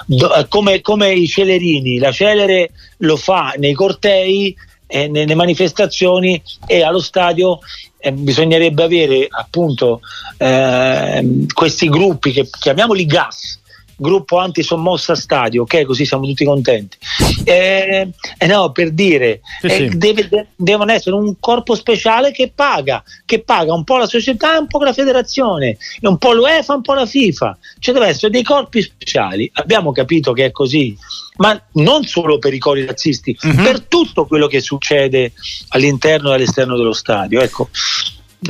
[0.05, 4.53] Do, come, come i celerini, la celere lo fa nei cortei
[4.87, 7.59] eh, nelle manifestazioni e allo stadio
[7.97, 10.01] eh, bisognerebbe avere appunto
[10.37, 13.59] eh, questi gruppi che chiamiamoli gas
[13.95, 15.83] gruppo anti-sommossa stadio, ok?
[15.83, 16.97] Così siamo tutti contenti.
[17.43, 19.97] Eh, eh no, per dire, sì, eh, sì.
[19.97, 24.57] Deve, de, devono essere un corpo speciale che paga, che paga un po' la società
[24.57, 27.57] un po' la federazione, un po' l'UEFA, un po' la FIFA.
[27.79, 29.49] Cioè deve essere dei corpi speciali.
[29.53, 30.97] Abbiamo capito che è così,
[31.37, 33.55] ma non solo per i cori razzisti, uh-huh.
[33.55, 35.33] per tutto quello che succede
[35.69, 37.41] all'interno e all'esterno dello stadio.
[37.41, 37.69] Ecco,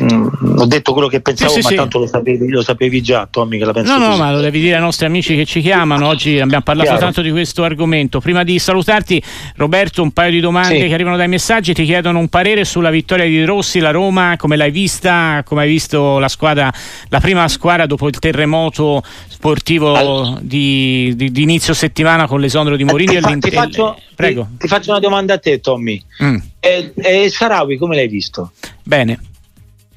[0.02, 1.76] Mm, ho detto quello che pensavo, sì, sì, ma sì.
[1.76, 4.10] tanto lo sapevi, lo sapevi, già, Tommy, che la penso No, così.
[4.10, 6.08] no, ma lo devi dire ai nostri amici che ci chiamano.
[6.08, 7.06] Oggi abbiamo parlato Chiaro.
[7.06, 8.20] tanto di questo argomento.
[8.20, 9.22] Prima di salutarti,
[9.56, 11.74] Roberto, un paio di domande che arrivano dai messaggi.
[11.74, 15.44] Ti chiedono un parere sulla vittoria di Rossi, la Roma, come l'hai vista?
[15.46, 16.72] Come hai visto la squadra,
[17.10, 20.40] la prima squadra dopo il terremoto sportivo allora.
[20.42, 24.48] di, di, di, inizio settimana con l'esonero di Mourinho eh, ti, fa, ti, faccio, Prego.
[24.52, 26.02] Ti, ti, faccio una domanda a te, Tommy.
[26.24, 26.38] Mm.
[26.60, 28.52] E, e Sarawi, come l'hai visto?
[28.84, 29.20] Bene.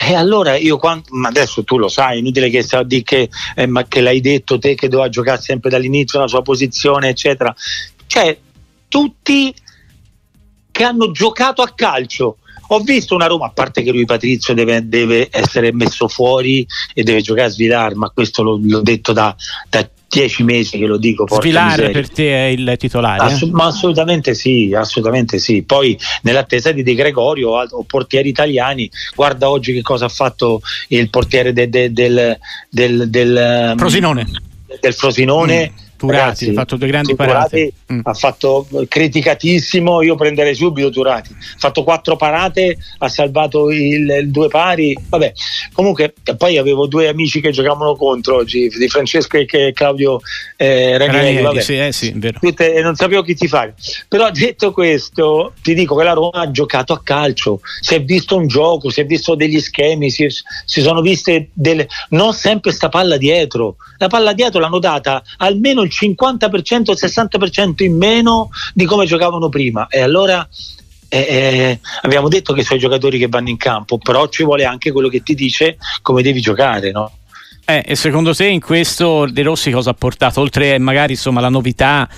[0.01, 3.85] E allora io quando, ma adesso tu lo sai, inutile che dire che, eh, ma
[3.85, 7.55] che l'hai detto te che doveva giocare sempre dall'inizio la sua posizione, eccetera.
[8.07, 8.39] Cioè,
[8.87, 9.53] tutti
[10.71, 12.39] che hanno giocato a calcio.
[12.69, 17.03] Ho visto una Roma, a parte che lui Patrizio deve, deve essere messo fuori e
[17.03, 19.35] deve giocare a svidare, ma questo l'ho, l'ho detto da,
[19.69, 21.27] da dieci mesi che lo dico.
[21.29, 23.23] Svilare per te è il titolare?
[23.23, 23.51] Assu-?
[23.51, 25.63] Ma assolutamente sì, assolutamente sì.
[25.63, 31.11] Poi nell'attesa di De Gregorio o portieri italiani, guarda oggi che cosa ha fatto il
[31.11, 32.39] portiere de- de- del,
[32.71, 34.27] del, del, Frosinone.
[34.81, 35.73] Del Frosinone.
[35.73, 37.73] Mm Turati ha fatto due grandi parate.
[37.93, 38.01] Mm.
[38.05, 41.33] Ha fatto criticatissimo, io prenderei subito Turati.
[41.33, 44.97] Ha fatto quattro parate, ha salvato il, il due pari.
[45.09, 45.33] Vabbè,
[45.73, 50.21] comunque poi avevo due amici che giocavano contro oggi, di Francesco e Claudio
[50.57, 51.43] eh, Ranieri.
[51.43, 51.61] Vabbè.
[51.61, 53.75] Sì, eh, sì, Tutte, non sapevo chi ti fare.
[54.07, 58.37] Però detto questo, ti dico che la Roma ha giocato a calcio, si è visto
[58.37, 60.29] un gioco, si è visto degli schemi, si,
[60.65, 61.89] si sono viste delle.
[62.11, 63.77] non sempre sta palla dietro.
[63.99, 69.07] La palla dietro l'hanno data almeno il 50% o il 60% in meno di come
[69.07, 69.87] giocavano prima.
[69.89, 70.47] E allora
[71.09, 74.65] eh, eh, abbiamo detto che sono i giocatori che vanno in campo, però ci vuole
[74.65, 77.13] anche quello che ti dice come devi giocare, no?
[77.65, 80.41] Eh, e secondo te in questo De Rossi cosa ha portato?
[80.41, 82.09] Oltre magari insomma la novità,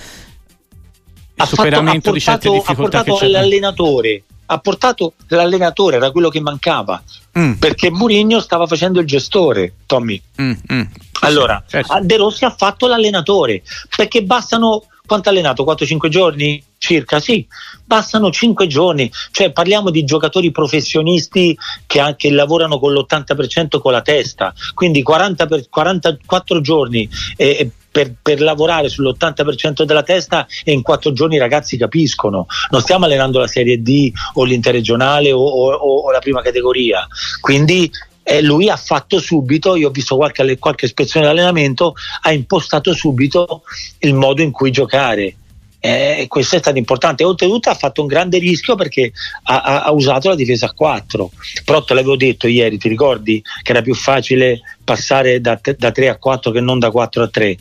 [1.35, 6.41] il superamento fatto, di certe difficoltà ha portato l'allenatore ha portato l'allenatore, era quello che
[6.41, 7.01] mancava,
[7.37, 7.53] mm.
[7.53, 10.21] perché Murigno stava facendo il gestore, Tommy.
[10.41, 10.81] Mm, mm.
[11.21, 11.97] Allora, certo.
[12.01, 13.63] De Rossi ha fatto l'allenatore,
[13.95, 15.63] perché bastano quanto ha allenato?
[15.63, 16.61] 4-5 giorni?
[16.77, 17.45] Circa, sì,
[17.85, 24.01] bastano 5 giorni, cioè parliamo di giocatori professionisti che, anche lavorano con l'80% con la
[24.01, 30.81] testa, quindi 40 per, 44 giorni eh, per, per, lavorare sull'80% della testa e in
[30.81, 35.73] 4 giorni i ragazzi capiscono, non stiamo allenando la Serie D o l'interregionale o, o,
[35.73, 37.05] o la prima categoria,
[37.41, 37.91] quindi
[38.23, 41.83] eh, lui ha fatto subito, io ho visto qualche, qualche ispezione di
[42.21, 43.63] ha impostato subito
[43.99, 45.35] il modo in cui giocare.
[45.83, 47.23] Eh, questo è stato importante.
[47.23, 49.11] Oltretutto ha fatto un grande rischio perché
[49.43, 51.31] ha, ha, ha, usato la difesa a 4.
[51.65, 56.09] Però te l'avevo detto ieri, ti ricordi che era più facile passare da, da 3
[56.09, 57.57] a 4 che non da 4 a 3?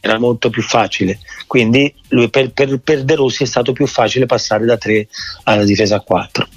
[0.00, 1.18] Era molto più facile.
[1.46, 5.08] Quindi lui, per, per, per De Rossi è stato più facile passare da 3
[5.44, 6.48] alla difesa a 4.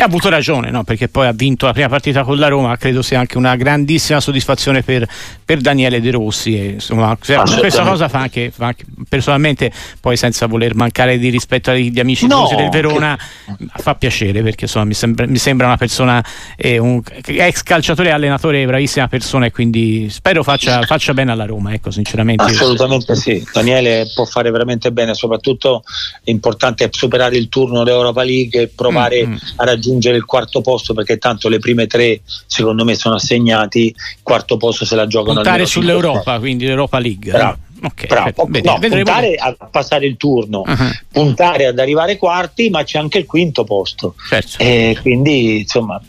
[0.00, 0.82] E ha avuto ragione, no?
[0.82, 4.18] perché poi ha vinto la prima partita con la Roma, credo sia anche una grandissima
[4.18, 5.06] soddisfazione per,
[5.44, 6.58] per Daniele De Rossi.
[6.58, 9.70] E, insomma, questa cosa fa anche, fa anche, personalmente,
[10.00, 13.66] poi senza voler mancare di rispetto agli amici no, del Verona, che...
[13.74, 16.24] fa piacere perché insomma, mi, sembra, mi sembra una persona,
[16.56, 21.44] eh, un ex calciatore e allenatore, bravissima persona e quindi spero faccia, faccia bene alla
[21.44, 22.42] Roma, ecco, sinceramente.
[22.42, 25.82] Assolutamente sì, Daniele può fare veramente bene, soprattutto
[26.24, 29.36] è importante superare il turno dell'Europa League e provare mm-hmm.
[29.56, 33.94] a raggiungere il quarto posto perché tanto le prime tre secondo me sono assegnati, il
[34.22, 35.34] quarto posto se la giocano.
[35.34, 37.30] Puntare sull'Europa, quindi l'Europa League.
[37.30, 37.58] Bravo.
[37.64, 37.68] Eh?
[37.82, 38.48] Okay, Bravo.
[38.62, 40.90] No, puntare a passare il turno, uh-huh.
[41.10, 44.14] puntare ad arrivare quarti, ma c'è anche il quinto posto.
[44.28, 44.56] Certo.
[44.58, 46.00] E quindi insomma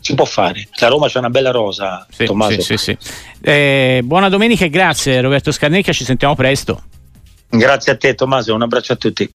[0.00, 0.68] si può fare.
[0.80, 2.60] La Roma c'è una bella rosa, sì, Tommaso.
[2.60, 2.96] Sì, sì,
[3.42, 6.82] eh, buona domenica e grazie Roberto Scarnecchia, ci sentiamo presto.
[7.48, 9.28] Grazie a te Tommaso, un abbraccio a tutti.